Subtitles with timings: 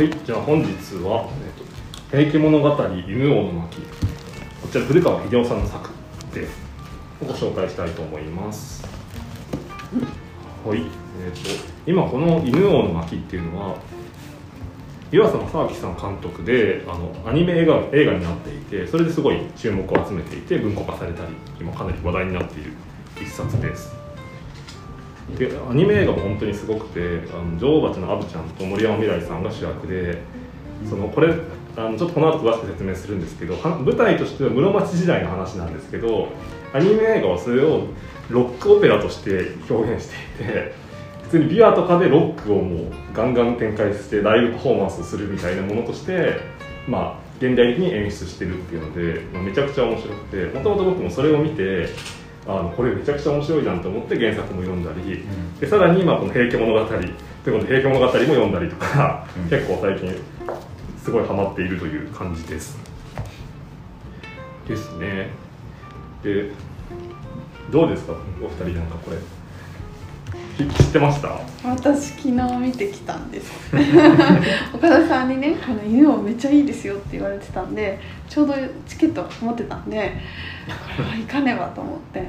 [0.00, 0.70] はい、じゃあ本日
[1.04, 1.52] は、えっ
[2.08, 3.82] と、平家物語犬王の巻
[4.62, 5.90] こちら古川秀夫さんの作
[6.32, 6.48] で
[7.20, 8.82] ご紹介したいと思います。
[10.64, 11.50] はい、えっと
[11.86, 13.76] 今この犬王の巻っていうのは
[15.12, 22.72] 湯浅正明さん監督であのアニメ映画映画になっていてそれですごい注目を集めていて文庫化されたり今かなり話題になっている
[23.20, 23.99] 一冊です。
[25.36, 30.18] でアニメ映画も本当にすごくてあの女王蜂のアブちゃんと森山未來さんが主役で
[30.88, 31.34] そのこれ
[31.76, 36.28] あのちょっとこの後詳しく説明するんですけど舞台としては室町時代の話なんですけど
[36.72, 37.86] アニメ映画はそれを
[38.28, 40.74] ロックオペラとして表現していて
[41.24, 46.40] 普通にビワとかでロックをもうガンガン展開してライブパフォーマンスをするみたいなものとして
[46.88, 51.88] まあ現代的に演出してるっていうので、まあ、めちゃくちゃ面白くてもともと僕もそれを見て
[52.46, 55.24] あのこれめちゃくちゃ面白いじゃんと思って原作も読んだり、
[55.60, 57.12] でさらに今この「平家物語」という
[57.44, 59.48] ことで「平家物語」も読んだりとか、うん。
[59.48, 60.14] 結構最近
[61.02, 62.78] すごいハマっているという感じです。
[64.66, 65.28] ですね。
[66.22, 66.50] で
[67.70, 69.16] どうですかお二人なんかこれ。
[69.16, 69.39] き
[70.68, 71.28] 知ってました？
[71.64, 73.50] 私昨日見てきたんです。
[74.74, 78.54] 岡田さんにね「この犬もめっちゃいいですよ」って言われてたんでちょうど
[78.86, 80.12] チケット持ってたんで
[80.96, 82.20] これは行かねばと思って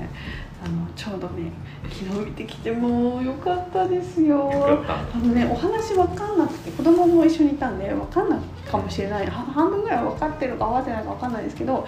[0.64, 1.52] あのちょうどね
[1.90, 4.50] 昨日見てきてもうよかったですよ。
[4.88, 9.26] あのねお話分かんなくて子供も一緒にいたんで分かんないかもしれない。
[9.26, 11.86] は半分ぐらい分かってるか分かってないか分かんないですけども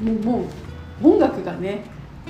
[0.00, 0.44] うも
[1.02, 1.82] う音楽がね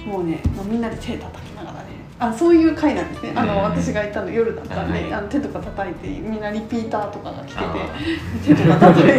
[0.07, 1.80] もうねみんなで手叩きながらね
[2.21, 3.33] あそういう回なんですね。
[3.35, 7.75] あの、うん私がいたの夜だったんで、はいあの手とか叩いてみんなリピーターとかが来ててあ
[8.45, 9.13] 手とか叩い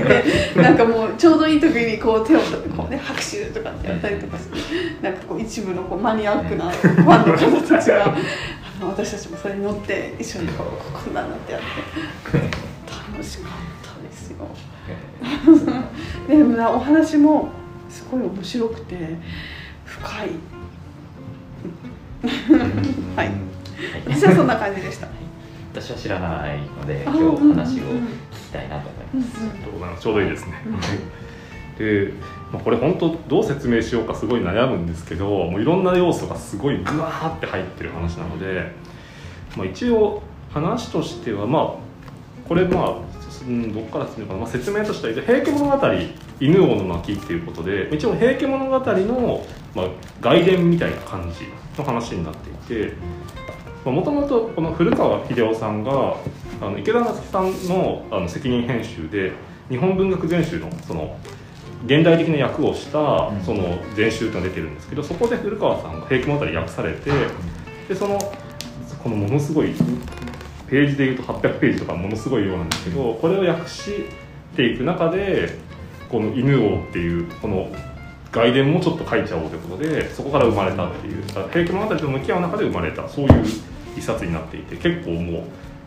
[0.53, 2.39] てなんかもうちょうどいい時にこう手を
[2.75, 8.15] こうね拍手とかってやったりとかしてなんかこう一部のこうマニアックなファンの方たちがあ
[8.79, 11.13] の私たちもそれに乗って一緒にこうこん。
[11.13, 12.37] なんなってやって
[13.11, 14.47] 楽しかったですよ。
[16.27, 17.49] でもお話も
[17.89, 19.17] すごい面白くて
[19.85, 20.50] 深い。
[23.15, 23.31] はい。
[24.05, 25.07] 私はそんな感じでした。
[25.73, 29.41] 私は知らないのであ今日お話を聞きたいなと思います。
[29.41, 30.03] うんありがとうございます。
[30.03, 31.31] ちょうどいいですね、うん
[31.81, 32.13] で、
[32.51, 38.71] まあ、これ本当どう説明しようかすごい悩むんですけどもういろんな要素がすごいグワーって入ってる話なので、
[39.57, 40.21] まあ、一応
[40.51, 42.95] 話としてはまあこれまあ
[43.47, 45.87] うんどっから説明かな、まあ、説明としては一応「平家物語
[46.39, 49.85] 犬王の巻」っていうことで一応「平家物語の」まあ、
[50.19, 51.45] 外伝みたいな感じ
[51.77, 52.53] の話になってい
[52.87, 52.93] て
[53.85, 56.17] もともとこの古川秀夫さんが
[56.61, 59.31] あの池田夏樹さんのあの責任編集で
[59.69, 61.17] 日本文学全集のその
[61.85, 63.43] 現代的な役をしたうん。
[63.43, 67.09] その全集っていうのが出てるんですけどそこで古川さんが「平家物語」訳されて
[67.87, 68.19] でその
[69.03, 69.73] このものすごい
[70.69, 74.05] ページでいうと800ページとかものすごい量なんですけどこれを訳し
[74.55, 75.57] ていく中で
[76.09, 77.71] この「犬王」っていうこの
[78.31, 81.23] 外伝もちょっと書いちゃおうということでそこから生まれたっていう。
[81.51, 83.45] 平家物語と向き合う中で生まれたそういう
[83.97, 85.43] 一冊になっていて結構もう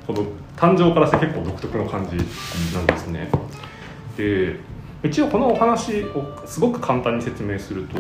[0.07, 2.17] この誕生からして結構独特の感じ
[2.75, 3.31] なんですね。
[4.17, 4.61] で
[5.03, 7.99] 一応このお話をすごく簡単に説明すると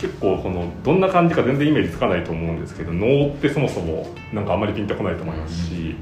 [0.00, 5.96] 結構このどんな感じか全然イメージつかないと思うんですけど能ってそもそもなんかあんまりピンとこないと思いますし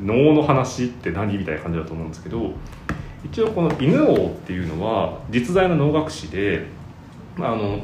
[0.00, 1.38] 能の話って何？
[1.38, 2.52] みたいな感じだと思うんですけど
[3.24, 6.66] 一応この「犬王」っていうのは実在の能楽師で、
[7.36, 7.80] まああの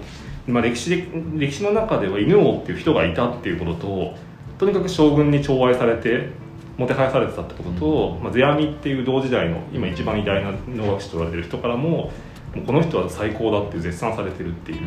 [0.47, 4.15] まあ、歴史で歴史の中では犬王っていう人がいたっていうことと
[4.59, 6.31] とにかく将軍に寵愛されて
[6.79, 12.13] もてはやされてたってことと、まあ、世阿弥っていう同時代の今一番偉大な能楽師と言われてる人からもも
[12.57, 14.79] うこの人は最高だって絶賛されてるっていう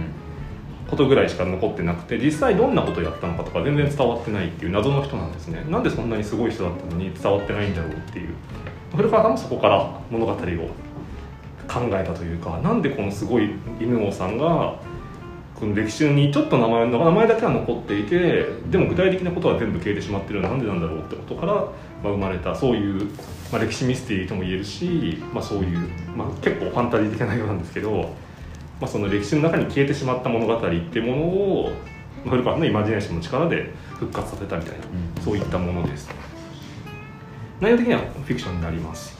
[0.89, 5.65] ことぐらいしか残ってなくて実際どんなことをやったのかとか全然伝わってないっていう謎の人なんですね。
[5.69, 8.29] なんでそんなにすごい人だったのに伝わってないんだろうっていう
[8.95, 14.75] 古川さんもそこから物語を考えたというかなんでこのすごい犬王さんが
[15.55, 21.73] この歴史にちょっと名前の名前だけは残っていてでも具体的なことは全部消えてしまってるのはなんでなんだろうってことから、まあ、
[22.03, 23.05] 生まれたそういう、
[23.51, 25.77] まあ、歴史ミステリーとも言えるし、まあ、そういう、
[26.17, 28.07] まあ、結構ファンタジー的な内容なんですけど、ま
[28.81, 31.71] あ、その歴史の中に消えてしまった物語っていうものを、
[32.25, 34.85] まあ、古川さんのイマジネーションの力で復活させたみたいな、
[35.17, 35.23] うん。
[35.23, 36.09] そういったものです
[37.61, 39.17] 内容的にはフィクションになります。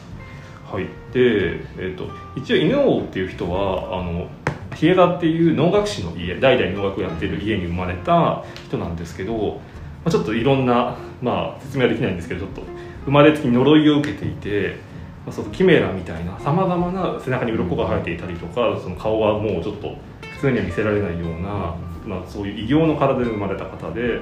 [0.70, 0.86] はい。
[1.14, 4.28] で、えー、と一応犬王っていう人はあの
[4.76, 9.62] 日枝っていう能楽師の家代々能楽をやってる家に生まれた人なんですけど、ま
[10.06, 12.64] あ、ちょっといろんな、まあ、説明はできないんですけどちょっと
[13.06, 14.78] 生まれつき呪いを受けていて、
[15.26, 19.96] まあ、そのキメラみたいなさまざまな背中に鱗が生えていたりとかその顔はもうちょっと
[20.36, 24.22] 普通には見せられないような、まあ、そういう異形の体で生まれた方で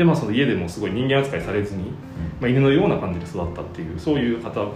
[0.00, 1.90] で、まあ、その家でもすごい人間扱いされずに、
[2.40, 4.66] まあ、犬のような感じで育ったっていうそういう方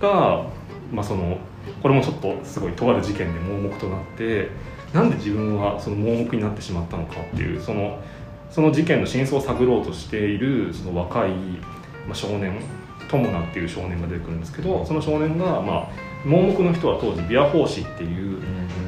[0.00, 0.46] が、
[0.90, 1.36] まあ、その
[1.82, 4.48] これもちょっとすごいとある事件で盲目となって
[4.94, 8.02] なんで自分はその盲目になってしまったのかっていうその
[8.50, 11.30] その事件の真相を探ろうとしているその若い、
[12.06, 12.58] まあ、少年
[13.06, 15.88] 友名っていう少年が出てくるんですけどその少年が、まあ、
[16.24, 18.40] 盲目の人は当時ビア法師っていう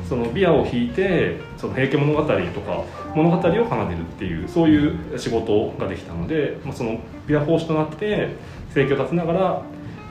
[0.09, 2.27] そのビアを引いてその平家物語と
[2.63, 2.85] か
[3.15, 8.37] 物語を奏でるっていうそういう仕事ができたので、まあ、そのビア法師となって
[8.73, 9.63] 生計を立てながら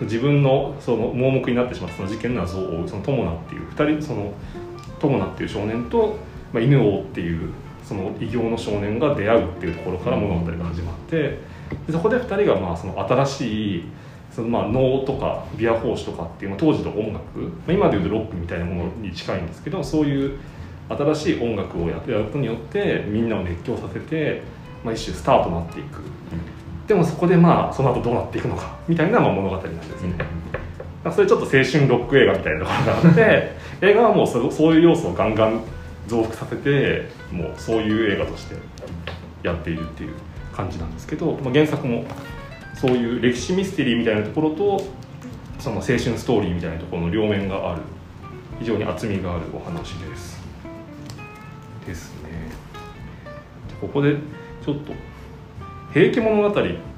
[0.01, 4.33] 自分のその盲目になってしまったその事件の謎を追うその友名っていう2人その
[4.99, 6.17] 友名っていう少年と、
[6.53, 7.51] まあ、犬王っていう
[7.83, 11.39] その異形の少年が出会うっていうところから物語が始まって
[11.87, 13.83] でそこで2人がまあその新しい
[14.31, 20.39] そのまあ能とかビア法師とかっていう、まあ、当時の音楽、まあ、今でいうとロックみたいなものに近いんですけどそういう
[20.89, 24.41] 新しい音楽をやってやることによってみんなを熱狂させて、
[24.83, 26.01] まあ、一種スターとなっていく。
[26.87, 30.15] でもそこでまあその後どうなっていくのかみたいなまあ物語なんですね、
[31.05, 33.51] うん、それちょっと青春ロック映画みたいなところがあって
[33.81, 35.61] 映画はもうそそういう要素をガンガン
[36.07, 38.55] 増幅させてもうそういう映画として
[39.43, 40.15] やっているっていう
[40.51, 42.05] 感じなんですけど、まあ、原作も
[42.73, 44.83] そういう歴史ミステリーみたいなところと
[45.59, 47.83] その青春ストーリーみたいなところの両面がある。
[48.59, 50.38] 非常に厚みがあるお話です
[51.89, 52.29] ですね。
[53.81, 54.15] ここで
[54.63, 54.93] ちょっと
[55.93, 56.53] 「平家物語」っ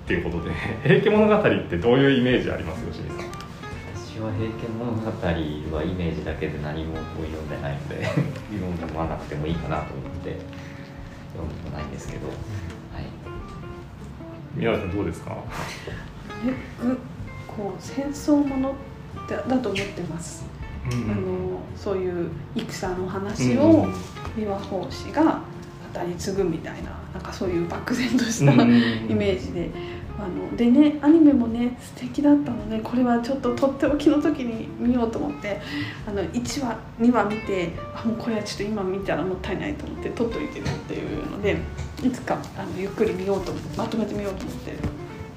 [0.05, 0.51] ていうことで
[0.83, 3.31] 「平家物語」ってどういうイメージあります吉見さん？
[3.95, 5.07] 私は「平家物語」
[5.77, 8.03] はイメージだけで何もこう読んでないので
[8.85, 10.37] 読まなくてもいいかなと思って
[11.33, 12.35] 読んでもないんですけど、はい。
[14.55, 15.37] 宮さんどうですか？
[16.45, 16.53] え
[17.47, 18.73] こう戦争もの
[19.29, 20.45] だだと思ってます、
[20.91, 21.11] うんうん。
[21.11, 21.21] あの
[21.75, 23.87] そういう戦の話を
[24.35, 25.41] 三輪法師が
[25.93, 28.61] 語り継ぐみたいななんかそういう漠然とした、うん。
[29.09, 29.69] イメージで。
[30.19, 35.59] あのでねアニメもね素敵だったのでこれはちょっととっておきの時に見ようと思って
[36.05, 41.57] あの1話2話見てあもうこれはちょっと今見たらもったいないと思って撮っといてるっていうので
[42.03, 44.73] いつかあのゆっくり見ようとまとめてみようと思って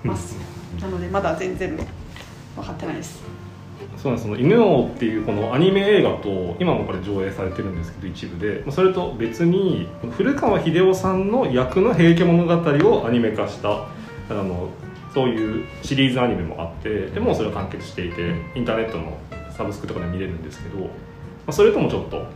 [0.02, 0.36] ます、
[0.82, 1.74] なのでまだ全然
[2.54, 3.22] 分かってないです
[4.04, 4.28] そうなんです。
[4.28, 8.60] その犬王っていうこのアニメ映画と今もこれ上映されてるんですけど一部で。
[8.60, 12.52] まあそれと別に古川英夫さんの役の「平家物語」
[12.86, 13.86] をアニメ化したあ
[14.34, 14.68] の
[15.14, 19.16] そういうシリーズアニメもあってでもうそれは完結していてインターネットの
[19.56, 20.88] サブスクとかで見れるんですけど、ま
[21.46, 22.26] あ、それともちょっと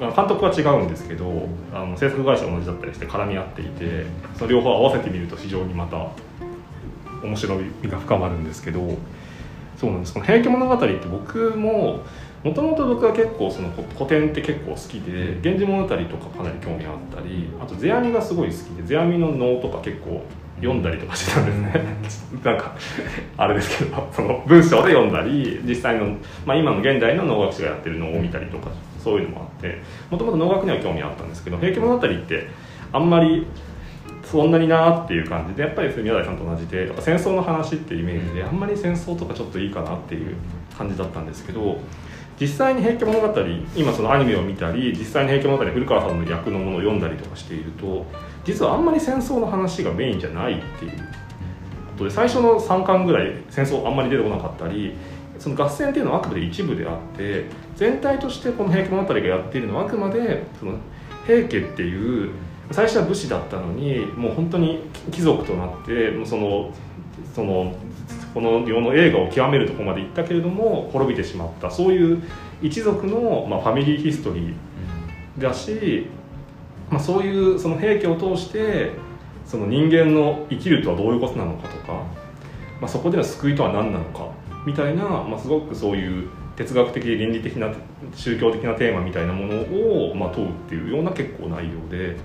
[0.00, 6.08] 監督は違うんですけどあの制作会社同じだったりして絡み合っていてその両方合わせてみると非常にまた
[7.22, 8.96] 面白みが深まるんですけど
[9.78, 10.12] そうなんです。
[10.12, 12.00] この「平家物語」って僕も
[12.42, 20.22] もともと僕は結構その古古典って結構好きで「源氏物語」とかかなり興味あったりあと世阿弥がすごい好きで世阿弥の能とか結構
[20.60, 21.52] 読んだりとかしてたんで
[22.10, 22.42] すね。
[22.44, 22.74] なんか
[23.36, 29.80] あれですけどその文章で読んだり実際の、まあ、今の現代の能楽師がやってるのを見たりとかそういうのもあって
[30.10, 32.48] もともと能楽には興味あったんですけど「平家物語」って
[32.92, 33.46] あんまり
[34.30, 40.36] そんなになっていう感じでやっぱり宮台さんと同じで戦争の話っていうイメージであんまり戦争とかちょっといいかなっていう
[40.76, 41.78] 感じだったんですけど
[42.40, 43.40] 実際に「平家物語」
[43.74, 48.06] 今そのアニメを見たり実際に「平家物語」古川さんの役のものを読んだりとかしていると
[48.44, 50.92] 実はあんまり戦争の話がメインじゃないっていう。
[51.98, 54.94] ことで最初の3巻ぐらい戦争あんまり出てこなかったり
[55.38, 60.74] その合戦っていうのはあくまで一部であって全体としてこの「平家物語」がやっているのはあくまでその
[61.26, 62.30] 平家っていう
[62.70, 66.70] 最初は武士だったのにもう本当に貴族となってもうその
[67.34, 67.74] その
[68.34, 72.22] この世の映画を極めるとこまで行ったけれども滅びてしまったそういう
[72.62, 76.06] 一族の、まあ、ファミリーヒストリーだし、
[76.90, 78.92] まあ、そういうその平家を通して
[79.46, 81.92] その人間の生きるとはどういうことなのかとか、
[82.80, 84.28] まあ、そこでの救いとは何なのか
[84.66, 87.72] みたいな、まあ、すごくそういう哲学的倫理的な
[88.14, 89.60] 宗教的なテーマみたいなもの
[90.10, 92.16] を、まあ、問うっていうような結構内容で。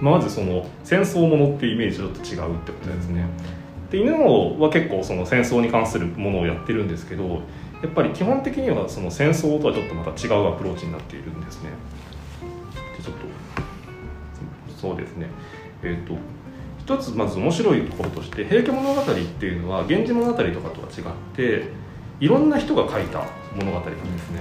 [0.00, 3.26] まずその戦争ものっていうイメージとちょっと違うってことですね。
[3.90, 7.40] で犬王は結構その戦争に関するものをやってるんですけど
[7.82, 11.70] やっぱり基本的にはその戦争とはちょっとまた違うアプローチになっているんですね。
[12.96, 13.20] でちょっと
[14.78, 15.26] そうですね
[15.82, 16.14] えっ、と
[16.78, 21.64] 一つまず面白いところとして「平家物語」っていうのは「源氏物語」とかとは違って
[22.20, 23.24] いろんな人が書いた
[23.56, 24.40] 物語なんですね。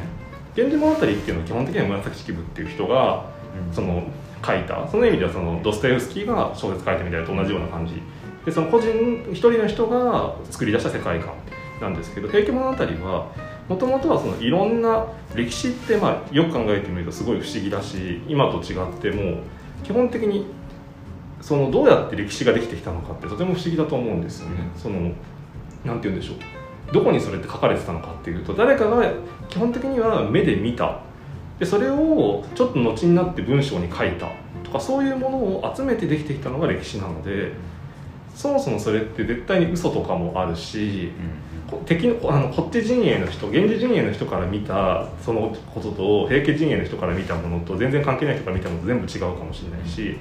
[0.55, 3.25] 源氏物語っていうのは基本的には紫式部っていう人が
[3.71, 4.03] その
[4.45, 4.87] 書いた。
[4.87, 8.01] その意味ではそのドストエフスキーが小説書いてみたいと同じような感じ。
[8.45, 8.89] でその個人
[9.31, 11.33] 一人の人が作り出した世界観
[11.81, 12.71] なんですけど「平家物語」
[13.05, 13.27] は
[13.67, 19.41] もともとはそのいろんな歴史ってまあよく考えてみるとすごい不思議だし今と違っても
[19.83, 20.45] 基本的に
[21.41, 24.55] そのどうやって歴史ができてきたのかってとても不思議だと思うんですよね。
[24.77, 25.11] その
[25.83, 26.93] なんて言うんでしょう。
[26.93, 29.11] どこにそれって書かれてたのかっていうと誰かが
[29.49, 31.01] 基本的には目で見た
[31.59, 34.29] でそれをちょっと後になって文章に書いた。
[34.67, 37.53] とかそういうものを集めてできてきたのが歴史なので
[38.35, 41.11] そもそもそれって絶対に嘘とかもあるし
[41.67, 50.17] こ敵のあのこっち陣営の人源氏陣営の人から見たそのことと平家陣営の人から見たものと全然関係ない人から見たものと全部違うかもしれないし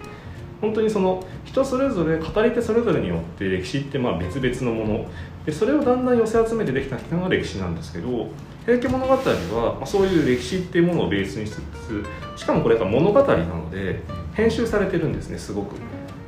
[0.60, 5.06] 本当にその人それぞれ語り手それぞれによって歴史ってまあ別々のもの。
[5.44, 8.28] でそれをだんだん寄せ集めてできたのが歴史なんですけど
[8.66, 11.62] 平家物語は、まあ、そういう歴史っていうものをベースにしつ
[12.34, 14.02] つしかもこれが物語なので
[14.34, 15.76] 編集されてるんですねすごく。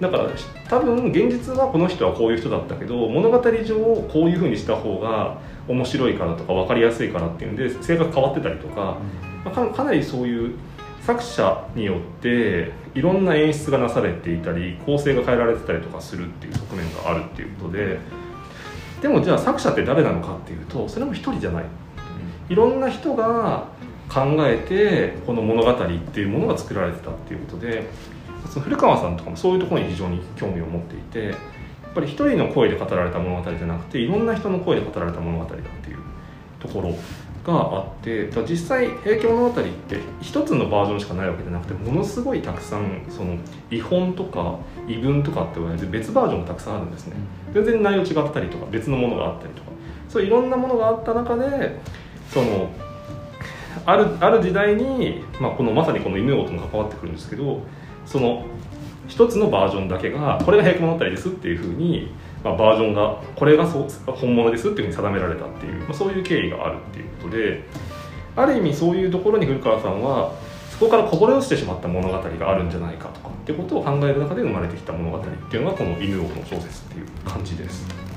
[0.00, 0.30] だから
[0.68, 3.74] 多分現実はこの人はこういう人だったけど物語上
[4.08, 8.98] こういうふうにした方が面白いからとか分かりやすいからっていうんで性格変わってたりとか、
[9.44, 10.54] まあ、かかなりそういう
[11.02, 17.98] 作者によっていろんな演出がなされていたり構成が変えられてたりとかするっていう側面があるっていうことで。
[19.02, 21.64] でもじゃあ作者って誰なのかっていうとそれも一人じゃない
[22.48, 23.68] いろんな人が
[24.08, 25.76] 考えてこの物語っ
[26.12, 27.86] ていうものが作られてたっていうことで
[28.50, 31.34] その古川さんとかもそういうところに非常に興味を持っていてや
[31.90, 35.98] っぱり一人の声で語られた物語じゃなくていろんな人の声で語られた物語だっていう
[36.60, 36.94] ところ
[37.44, 43.36] があって実際「平家物語」って一つのバージョンしかないわけじゃなくてものすごいたくさんその
[43.70, 47.16] 遺本とか遺文とかって言われて別バージョンがたくさんあるんですね。
[47.52, 49.68] 全然内容違ったりとか別のものがあったりとか
[50.08, 51.78] そういろんなものがあった中で
[52.30, 52.70] その
[53.86, 57.62] あるある時代に、まあ、このまさにこの犬王とも関わってくるんですけど
[58.06, 58.44] その
[59.08, 62.12] 一つのバージョンだけがこれが平家物語ですっていうふうに、
[62.44, 67.64] まあ、バージョンがこれがそう本物ですっていうふうに定められたっていう、まあ、そういう経緯があるっていうことで
[68.36, 70.34] ある意味そういうところに古川さんは
[70.70, 78.07] そこからこぼれ落ちてしまった物語があるんじゃないかとかってことを考える中で生まれてきた物語っていうのがこの「犬王の小説」っていう感じです。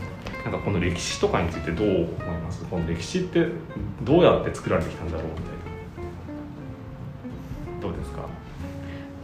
[0.43, 2.07] なんかこの歴史とかについてどう思い
[2.41, 2.65] ます？
[2.65, 3.47] この歴史って
[4.03, 5.43] どうやって作られてきたんだろうみたい
[7.77, 7.81] な。
[7.81, 8.25] どうですか？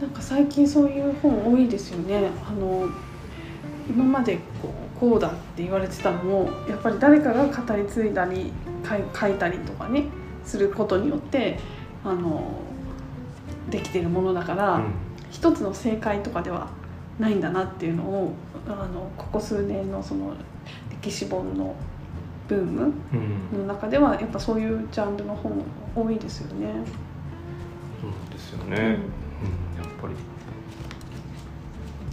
[0.00, 2.30] なんか最近そういう本多いですよね。
[2.48, 2.88] あの
[3.88, 8.52] 今までこうこうだって言われてたのもやっぱり誰かが語り継いだり
[9.18, 10.04] 書いたりとかね
[10.44, 11.58] することによって
[12.04, 12.60] あの
[13.70, 14.84] できているものだから、うん、
[15.30, 16.68] 一つの正解とかでは
[17.18, 18.34] ないんだなっていうのを
[18.66, 20.34] あのここ数年のその
[21.08, 21.74] 歴史本の
[22.48, 22.92] ブーム
[23.52, 25.64] の中ではやっぱそういうジャンルの本
[25.96, 26.66] 多いですよね。
[28.00, 28.96] そうですよね、うん、やっ
[30.00, 30.14] ぱり。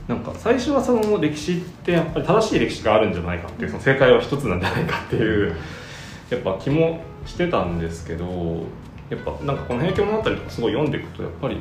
[0.08, 5.56] なんか最初はその歴史ってやっぱり正しい歴史があるんじゃないかっていうその正解は一つなんじゃないかっていう
[6.30, 8.26] やっぱ気もしてたんですけど
[9.10, 11.60] やっぱなんかこの「平家物語」とかすごい読んでいくとやっぱり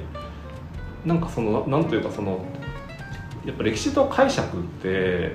[1.07, 2.45] なんかそのなんというかその
[3.47, 5.33] やっぱ歴史と解釈って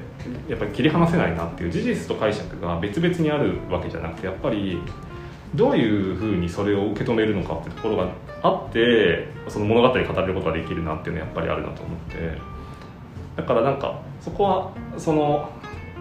[0.48, 4.82] やっぱり切り離せないなっていう事実と解釈が別々にあるわけじゃなくてやっぱり
[5.54, 8.10] どういうふうにそれを受け止めるのかってところが
[8.42, 12.60] あってその物語語れることができるなっていうのはやっぱりあるなと思って。
[13.38, 15.50] だからなんかそこはその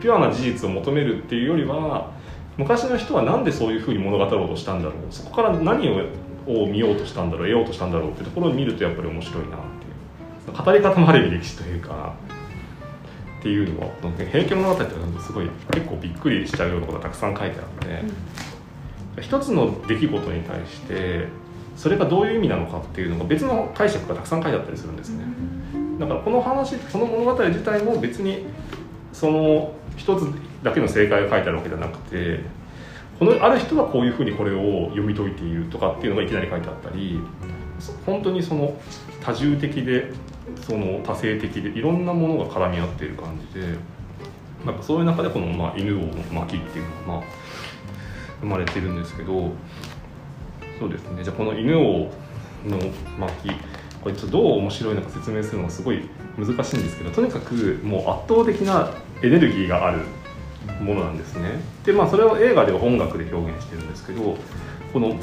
[0.00, 2.10] ピュアな事実を求めるっていうよりは
[2.56, 4.94] 昔の人は何でそういうふうに物語ろうとしたんだろう。
[5.10, 9.58] そこから何を見ようとしたんだろう得ようとしたんだろうってところを見るとやっぱり面白いな
[10.52, 12.14] 語り方もある歴史というか
[13.40, 13.88] っていうのは
[14.30, 18.02] 「平家物語」ってすごい結構びっくりしちゃうようなことがたくさん書いてあって、
[19.16, 21.28] うん、一つの出来事に対して
[21.76, 25.24] それがどういう意味なのかっていうのが別の解釈がたくさん書いてあったりするんですね。
[26.00, 28.46] だからこの話この物語自体も別に
[29.12, 30.24] その一つ
[30.62, 32.40] だけの正解が書いてあるわけじゃなくて
[33.18, 37.20] このある人はこういうふうにこれを読み解いているとかっていうのがいきなり書いてあったり
[38.06, 38.76] 本当にその
[39.22, 40.12] 多重的で
[40.68, 43.78] その多性的でいろんなものが絡み合っている感じで
[44.66, 47.22] なんかそういう中でこの、まあ、犬王の巻っていうのが、まあ、
[48.40, 49.50] 生まれてるんですけど
[50.78, 51.24] そうですね。
[51.24, 52.10] じゃあこの犬王
[52.66, 52.78] の
[53.18, 53.50] 巻
[54.02, 56.02] これちょっとどう面白いのか説明するのがすごい
[56.36, 60.02] 難しいんですけどとにかくもう圧倒的なエネルギーがある
[60.80, 61.60] ものなんですね。
[61.84, 64.36] でまあそれを映画では音楽で表現してるんですけど
[64.92, 65.16] この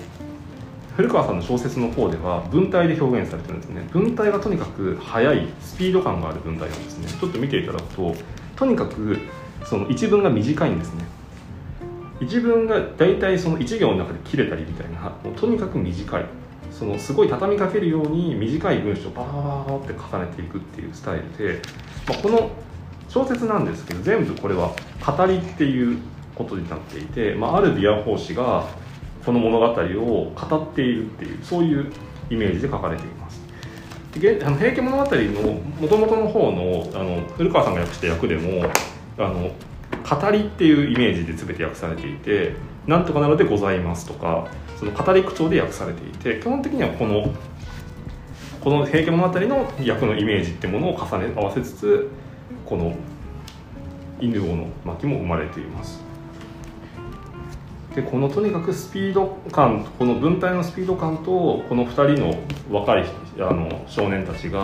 [0.96, 3.86] 古川さんの小説の方では文体で表現されてるんですね。
[3.92, 7.08] 文体がとにかく速いスピード感がある文体なんですね。
[7.08, 8.16] ちょっと見ていただくと
[8.56, 9.18] とにかく
[9.66, 11.04] その一文が短いんですね。
[12.22, 16.26] 一文が大体その一行の中で切れたりみたいなもうとにかく短い。
[16.72, 21.62] そのすごい畳みかけるように短い文章をバーって重ねていくっていうスタイルで、
[22.08, 22.52] まあ、この
[23.08, 24.74] 小説なんですけど全部これは
[25.06, 26.00] 語りっていう
[26.36, 28.66] ことになっていて、まあ、ある琵琶法師が
[29.26, 31.92] この物語を語っているっていうそういう
[32.30, 33.42] イメージで書かれています。
[34.20, 38.64] であの平家物語のもともとの方のあの古川さんが訳した役でも
[39.18, 39.52] あの
[40.10, 42.54] 語りっていうイメージで全て訳されていて
[42.88, 47.30] 「なんとかなのでございます」とかその語り口調で訳されていて基本的にはこの
[48.62, 52.10] この「平家物語」の役のイメージってものを重ね合わせつつ
[52.66, 52.96] この
[54.22, 56.05] 犬王の巻も生まれています。
[57.96, 62.36] でこのとにかくスピード感この文体のスピード感とこの2人の
[62.70, 63.06] 若い
[63.40, 64.64] あの少年たちが、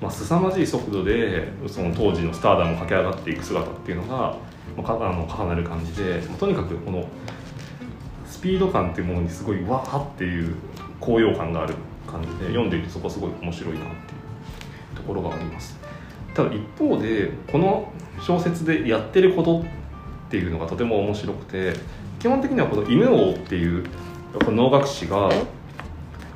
[0.00, 4.36] まあ、凄まじい速度でその当時のスターダムを駆け上がっていく姿っていうのが、
[4.74, 7.06] まあ、かあの重なる感じで、まあとにかくこの
[8.26, 10.54] スピード感っていうものにすごいわーっていう
[10.98, 11.74] 高揚感がある
[12.10, 13.88] 感じで読んでいてそこはすごい面白いなってい
[14.94, 15.78] うところがあります。
[16.34, 17.92] ただ一方でこの
[18.26, 19.64] 小説でやってることっ
[20.30, 21.74] ていうのがとても面白くて
[22.22, 23.84] 基本的にはこの犬王っていう
[24.44, 25.28] この能楽師が、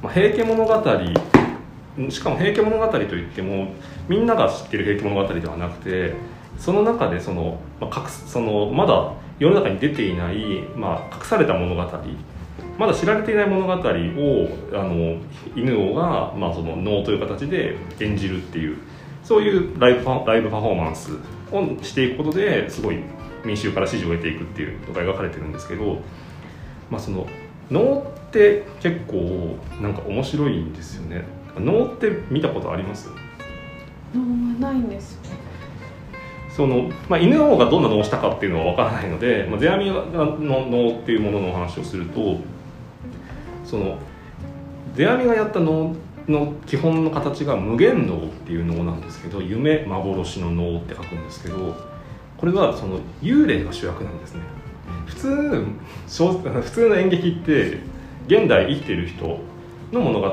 [0.03, 0.75] まあ、平家物語
[2.11, 3.69] しかも「平家物語」といっても
[4.09, 6.15] みんなが知ってる「平家物語」ではなくて
[6.59, 11.83] その中でその,、まあ、隠すそのまだ世の中に出ていない、まあ、隠された物語
[12.79, 15.19] まだ知られていない物語をあの
[15.55, 18.79] 犬王が、まあ、その能という形で演じるっていう
[19.23, 21.13] そういうライブライブパフォーマンス
[21.53, 22.99] をしていくことですごい
[23.47, 26.01] 民衆から支持を得ていくっていうのが描かれてるんですけど、
[26.91, 27.27] まあ、その
[27.71, 31.25] 能って結構なんか面白いんですよね。
[31.59, 33.09] 能って見たことあります？
[34.15, 35.21] 能はないんですよ
[36.55, 42.39] その、まあ、犬王がどんな能をしたかっていうのは分からないので、まあ、世阿弥の能っていうものの話をすると
[43.65, 43.99] その
[44.95, 45.97] 世阿弥がやった能
[46.29, 51.75] の基本の形が無限能っていう能なんですけど夢幻の能って書くんですけど
[52.39, 54.41] これはその幽霊が主役なんですね。
[55.07, 55.65] 普通
[56.07, 57.79] 普通の演劇って
[58.27, 59.39] 現代生きてる人
[59.93, 60.29] の物語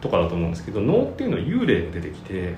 [0.00, 2.54] とかだと思うんですけど能っていうのは幽霊が出てきて、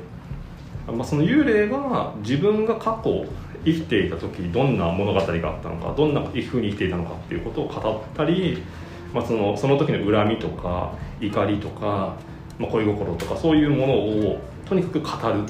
[0.87, 3.27] まあ、その幽霊が自分が過去
[3.65, 5.31] 生きていた時どんな物語があっ
[5.63, 6.27] たのかどんなふ
[6.59, 8.63] うに生きていたのかっていうことを語ったり、
[9.15, 12.17] まあ、そのその時の恨みとか怒りとか、
[12.59, 15.45] まあ、恋心とかそういうものをとにかく語る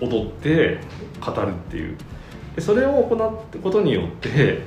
[0.00, 0.78] 踊って
[1.24, 1.96] 語るっていう
[2.56, 4.62] でそれを行うことによって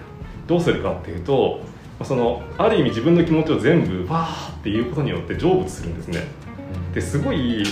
[0.47, 1.59] どうするかっていうと
[2.03, 6.23] そのある意味自分の気持ちを全部わーっていうことによって成仏するんですね。
[6.93, 7.63] ですごい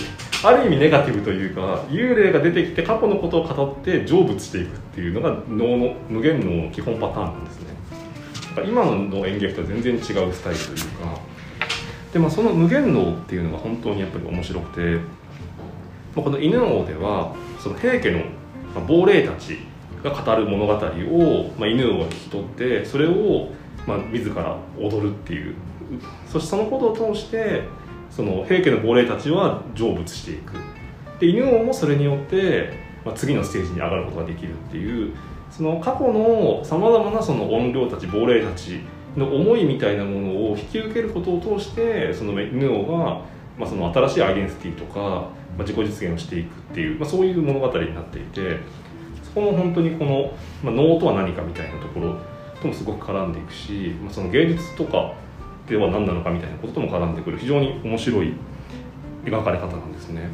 [0.44, 7.68] ある意味ネガティブというか幽霊が出てきて過去のことを語って成仏していくっていうのが能の無限能の基本パターンなんですね。
[8.66, 11.20] 今の演劇とは全然違うスタイルというか
[12.12, 14.96] で、まあ、その無限能っていうのが本当にやっぱり面白くて、
[16.16, 18.24] まあ、この犬王ではその平家の
[18.86, 19.58] 亡霊たち
[20.02, 23.50] が語る物語を、まあ、犬王が聞き取ってそれを、
[23.86, 25.54] まあ、自ら踊るっていう。
[26.26, 27.62] そしてそのことを通して
[28.10, 30.52] その平家の亡霊たちは成仏していく。
[31.18, 32.72] で犬王もそれによって、
[33.04, 35.14] まあ、次のステージに上がることができるっていう。
[35.50, 38.80] その過去のさまざまなその怨霊たち亡霊たち
[39.16, 43.22] の思いみたいなものを引き受けることを通してその犬王が、
[43.58, 45.30] まあ、その新しいアイデンティティとか、ま
[45.60, 48.58] あ、自己実現をしていくっていう、まあ、そういう物語になっていて。
[49.28, 52.16] そこも本当にこの、まあ、能とは何かみたいなところ
[52.60, 55.12] ともすごく絡んでいくし、まあ、その芸術とか
[55.68, 58.32] では何なのかみたいなこととも絡んでくる非常に面白い
[59.24, 60.30] 描かれ方なんですね。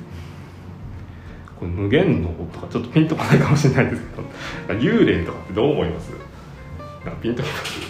[1.59, 6.11] これ無限のとかちょっとピンとこないかもしれないですけど幽霊とかってどう思います？
[7.05, 7.81] なんかピンときます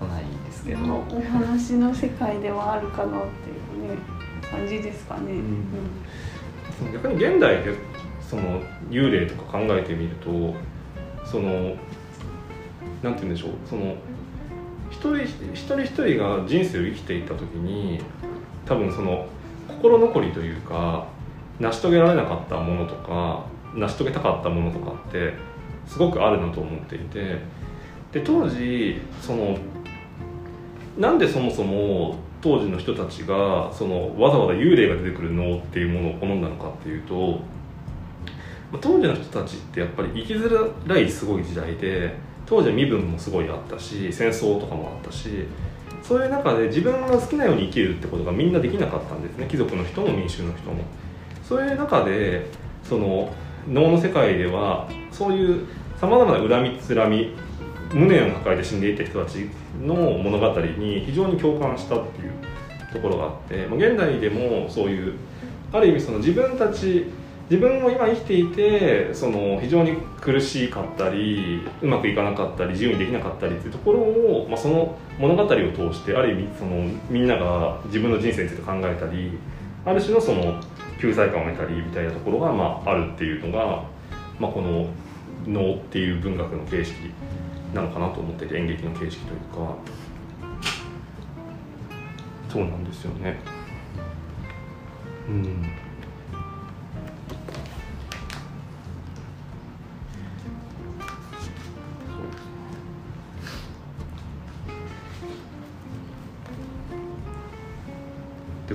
[0.00, 0.24] 来ない？
[0.46, 3.98] ですけど、お話の世界ではあるかなっていうね
[4.50, 5.66] 感じですかね、うん
[6.78, 7.74] その逆に現代で
[8.32, 10.54] その幽霊とか考えてみると
[11.22, 11.76] その
[13.02, 13.94] なんて言うんでしょうその
[14.90, 18.00] 一人一人一人が人生を生きていた時に
[18.64, 19.26] 多分その
[19.68, 21.08] 心残りというか
[21.60, 25.34] 成し遂げられなかったものとか成し遂げたかったものとかって
[25.86, 27.36] すごくあるなと思っていて
[28.12, 29.58] で当時その
[30.96, 37.40] なんでそもそも当時の人たちがそのわざわざ幽霊が出てくる能っていうものを好んだのかっていうと
[38.80, 42.14] 当時の人たちってやっぱり生きづらいすごい時代で
[42.46, 45.46] 当時は身分もすごいあったし戦争とかもあったし
[46.02, 49.46] そういう中で自分が好きなように生きるってことがみんなできなかったんですね。
[49.48, 50.82] 貴族の人も民衆の人も。
[51.42, 52.46] そういう中で
[52.82, 53.32] その
[53.68, 55.66] 能の世界ではそういう
[56.00, 57.34] さまざまな恨みつらみ
[57.92, 59.48] 無念を抱えて死んでいった人たち
[59.80, 62.32] の物語に非常に共感したっていう
[62.92, 65.14] ところがあって、まあ、現代でもそういう
[65.72, 67.06] ある意味その自分たち
[67.50, 75.56] 自分も今生きていてその非常に苦しかったりうまくいかなかったり自由にできなかったりっていうところを、まあ、その物語を通
[75.92, 76.76] してある意味その
[77.10, 79.38] みんなが自分の人生について考えたり
[79.84, 80.60] ある種のその
[81.00, 83.84] 救済感を得たりみたいなところが、まあ、あるっていうのが、
[84.38, 84.88] まあ、この
[85.46, 86.94] 能っていう文学の形式
[87.74, 89.74] なのかなと思ってて演劇の形式というか。
[92.52, 93.40] そうなんですよね。
[95.26, 95.66] うん。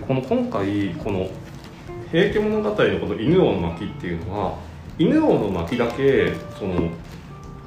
[0.08, 1.28] この今回この
[2.12, 4.54] 「平家物語」のこの「犬王の巻」っていうのは
[4.98, 6.90] 犬王の巻だけその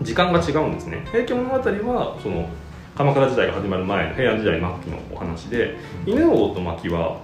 [0.00, 1.04] 時間が違うんですね。
[1.12, 2.48] 平家物語はその
[2.96, 5.76] 鎌倉時代が始まる前の平安時代末期のお話で
[6.06, 7.18] 犬王と巻は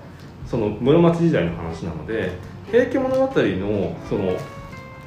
[0.47, 2.33] その室町時代の話なので
[2.71, 4.25] 平家物語のその、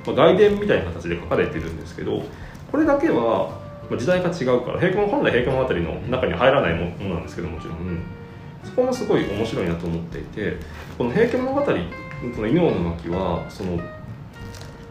[0.06, 2.22] まあ、外伝みたいな形で書かれてるんですけど
[2.72, 3.50] これだけは
[3.89, 8.00] まあ時代が違うから平家物本来平家物語の中に入らないものなんですけどもちろん
[8.63, 10.58] そこもすごい面白いなと思っていて
[10.98, 13.80] この「平家物語」この犬王の巻はその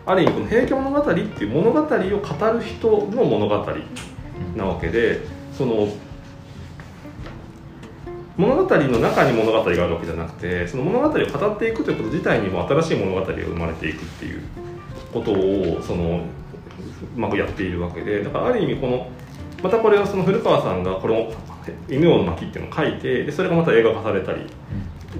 [0.07, 3.67] ある意味この「平家物語」っていう物語を語る人の物語
[4.57, 5.21] なわけで
[5.53, 5.89] その
[8.39, 14.43] 物語の中に物語があるわけじゃなくてその物語を語っていくということ自体にも新しい物語が生まれていくっていう
[15.13, 16.21] ことをその
[17.17, 19.11] う、まあ、やっているわけでだからある意味この
[19.63, 21.33] またこれをその古川さんがこの
[21.89, 24.41] 「犬王の巻」っていうのを書いてでそれがまた映画化されたり。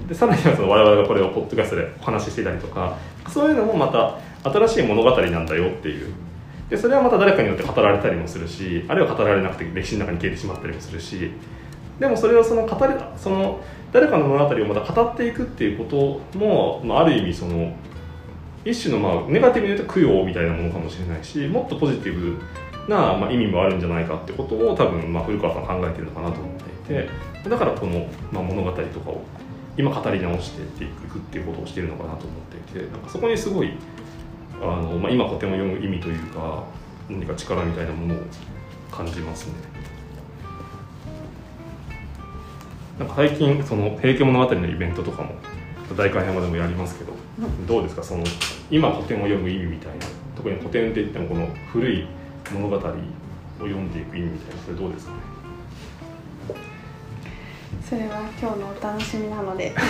[0.07, 2.95] でさらにはその我々がこれをポッドキャストでお話ししてたりとか。
[3.27, 4.17] そういうのもまた
[4.49, 6.07] 新しい物語なんだよっていう。
[6.69, 11.31] でそれはまた誰かによって語られたりもするしあるいは語られなくて歴史の中に消えてしまったりもするし。
[11.99, 13.59] でもそれをその語りその
[13.91, 17.73] 誰かの物語をまた語っていくっていうことも、まあ、ある意味その
[18.63, 22.37] 一種のまあネガティブに言うと供養みたいなものかもしれないしもっとポジティブ
[22.89, 27.09] な、まあ、意味もあるんじゃないかってことを多分、まあ、古川さん考えてるのかなと思っていて
[27.49, 29.21] だからこの、まあ、物語とかを
[29.77, 33.71] 今語り直していくっていうことをしているのかなと思っていてなんかそこにすごい
[34.61, 36.63] あの、まあ、今古典を読む意味というか
[37.09, 38.17] 何か力みたいなものを
[38.91, 39.53] 感じますね。
[42.99, 45.29] なんか最近その「平家物語」のイベントとかも
[45.95, 47.13] 大会山でもやりますけど、
[47.65, 48.03] どうですか？
[48.03, 48.23] その
[48.69, 52.05] 今古典を読む意味みたいな特に古典って言ってもこの古い
[52.53, 55.19] 物語を読んでいく意味みたいなそれどうですかね？
[57.87, 59.73] それは今日のお楽しみなので。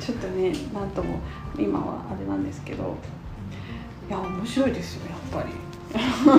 [0.00, 1.20] ちょっとねなんとも
[1.58, 2.96] 今はあれなんですけど。
[4.08, 5.52] いや面白いですよやっぱり。
[5.98, 6.32] すご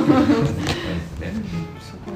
[2.11, 2.15] い。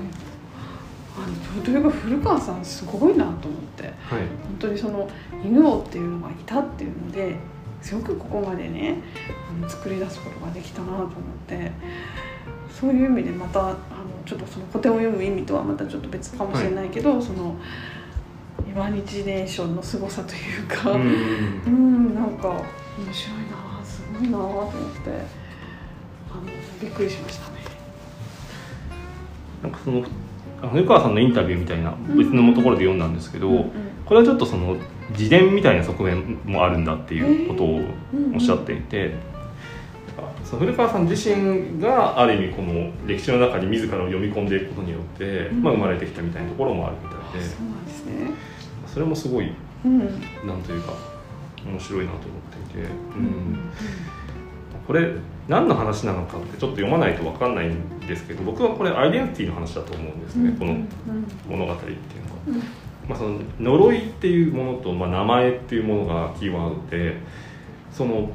[1.15, 3.83] あのというか古川さんすごいなと思って。
[3.83, 3.93] はい。
[4.01, 5.07] 本当にその
[5.43, 7.35] 犬王っていうのがいたっていうので
[7.81, 8.95] すごくここまでね
[9.51, 11.09] あの作り出すことができたなと思っ
[11.47, 11.71] て
[12.83, 13.77] そういう意味でまたあの
[14.25, 17.55] ちょっとその古典を読む意味とはまたちょっと別かもしれないけど、その
[18.67, 22.13] 今日ネーションの凄さというかううんん。
[22.13, 23.37] なんか面白い
[23.79, 25.11] なすごいなと思って
[26.29, 26.41] あの
[26.81, 27.59] びっくりしましたね。
[29.61, 30.03] なんかその
[30.69, 33.71] 古川さんのインタビューみたいな別のところで読んだんですけど、うんうん。
[34.05, 34.75] これはちょっとその
[35.11, 37.79] 自伝みたいな側面もあるんだっていうことを
[38.33, 39.15] おっしゃっていて、
[40.53, 45.63] その古川さん自身がある意味この歴史の中に自らを読み込んでいくことによって、うん。
[45.63, 47.47] まあ、生まれてきたみたいなところもあるみたいで。
[47.47, 48.31] そうなんですね。
[48.85, 49.51] それもすごい
[49.83, 49.99] うん。
[49.99, 50.93] なんというか
[51.65, 53.25] 面白いなと思っていて、ううん。
[53.25, 53.57] ん、
[54.85, 55.13] これ
[55.47, 60.75] 何の話なのかってちょっと読まないと分かんないんですけど僕はこれアイデンティティの話だと思うんですね、この
[61.49, 62.65] 物語っていうのは。
[63.09, 67.17] まあ、その呪いっていうものと、まあ、名前っていうものがキーワードで
[67.91, 68.29] その、まあ、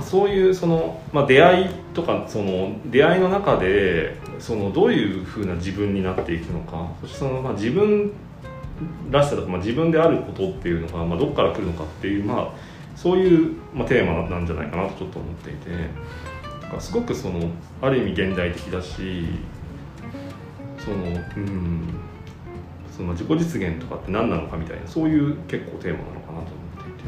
[0.00, 8.12] そういうその、まあ、出会いとかその出会いの中でそのどういうふうな自分になっていくのかそしてその、まあ、自分
[9.10, 12.48] らしさとか、まあ、自分であることっていうのが、まあ、どこから来るのかっていう、まあ、
[12.96, 15.70] そういう、まあ、テーマなんじゃないかなとちょっと思っていて
[16.62, 17.50] だからすごくその
[17.82, 19.26] ある意味現代的だし
[20.78, 20.96] その
[21.36, 21.94] うん
[22.90, 27.04] その自己実現とかって何なのかみたいなそういう結構テーマなのかなと思っていて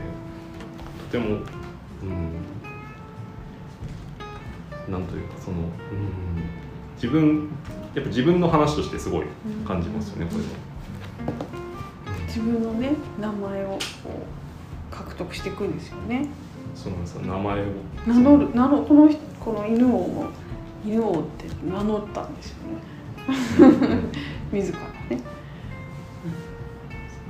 [1.10, 1.40] とても
[2.02, 2.63] うん
[4.88, 5.68] なんというかそのうん
[6.96, 7.50] 自分
[7.94, 9.26] やっぱ自分の話としてすごい
[9.66, 11.44] 感じますよねこれは。
[12.26, 16.28] 自分のね名前をこう獲得していくんですよね。
[16.74, 17.64] そうなんですよ名前を
[18.06, 20.26] 名乗る名乗この人この犬王も
[20.84, 22.80] 犬王って名乗ったんですよね。
[24.52, 24.78] 自ら
[25.16, 25.22] ね。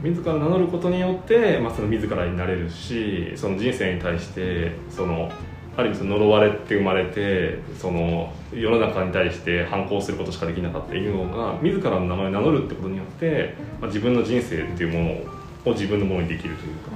[0.02, 5.30] 自ら名乗ることによって、まあ、その自らになれるしその人生に対してその
[5.76, 15.26] ある意味その呪われて生まれてその世の中に対して反抗することしかできなかった犬王が自らの名前を名乗るってことによって、まあ、自分の人生っていうも
[15.64, 16.90] のを自分のものにできるというか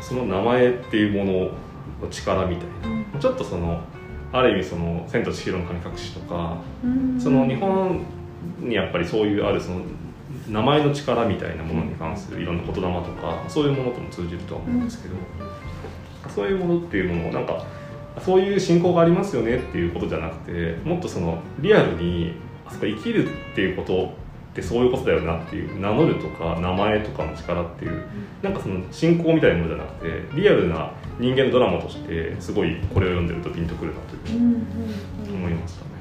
[0.00, 1.50] その名前っていうもの
[2.02, 3.80] の力みたいな、まあちょっとその
[4.32, 7.20] ある意味その「千と千尋の神隠し」とかうん。
[7.20, 8.04] その日本
[8.58, 9.82] にやっぱりそういうあるその
[10.48, 12.88] 名前の力みたいなものに関するいろんな言霊と
[13.20, 15.14] かそういうものとも通じるとは思うんですけど、
[16.34, 17.64] そういうものっていうものをなんか
[18.20, 22.34] そういう信仰がありますよねっていうことじゃなくてもっとそのリアルに
[22.66, 24.14] あそこ生きるっていうこと
[24.52, 28.04] ってそういうことだよなっていう名乗るとか名前とかの力っていう
[28.42, 35.92] なんかその信仰みたいなものじゃなくてリアルな人間のドラマとしてすごいこれを読んでるとピンとくるなというふうに思いましたね。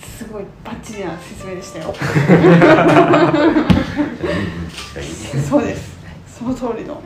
[0.00, 1.94] すごいバッチリな説明でしたよ。
[5.48, 5.95] そうです
[6.36, 7.00] その通りの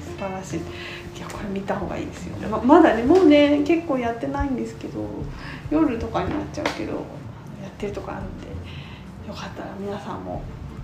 [0.00, 0.60] 素晴らしい。
[0.60, 2.36] いやこれ見た方がいいですよ。
[2.48, 5.04] ままだねもうね結構やってないんですけど
[5.70, 6.98] 夜とかになっちゃうけどや
[7.68, 8.48] ってるとこあるんで
[9.28, 10.42] よかったら皆さんも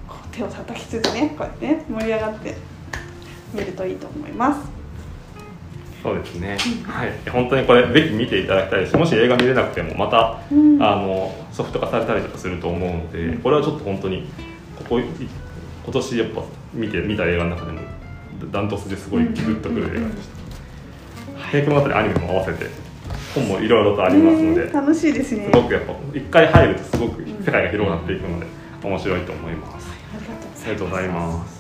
[0.08, 2.56] こう手を叩きつつねこうやってね盛り上がって
[3.52, 4.68] 見るといいと思います。
[6.02, 6.56] そうですね、
[6.87, 10.80] はい、本当にこれぜひ見ていただきたいしもし映画見れなくてもまた、うん。
[10.80, 14.28] あのソフト化されたりとかすると思うのでこれはちょっと本当に
[14.78, 15.04] ここい
[15.88, 16.42] 今年やっぱ
[16.74, 17.81] 見て見た映画の中でも
[18.53, 20.29] ダントツですごいグッとくる映画でし
[21.35, 22.66] た「平家物語」アニメも合わせて
[23.35, 28.46] 本もいろいろとありますので、ね楽しいですねすごくやっぱ一回入るとすごく世界が広がっていくので
[28.85, 29.88] 面白いと思います。
[30.14, 31.59] ありがとうありがとうございます。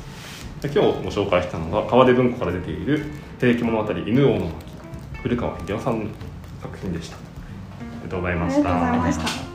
[0.60, 3.06] で今日ご紹介したのが川出文庫から出ている
[3.40, 4.52] 「平家物語犬王の巻」
[5.22, 6.06] 古川秀夫さんの
[6.60, 7.16] 作品でした。
[7.16, 7.20] あ
[7.80, 9.47] りがとうございました